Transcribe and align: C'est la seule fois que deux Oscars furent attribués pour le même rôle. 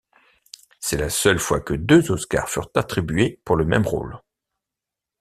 C'est 0.79 0.97
la 0.97 1.11
seule 1.11 1.37
fois 1.37 1.59
que 1.61 1.75
deux 1.75 2.09
Oscars 2.11 2.49
furent 2.49 2.71
attribués 2.73 3.39
pour 3.45 3.55
le 3.55 3.65
même 3.65 3.85
rôle. 3.85 4.19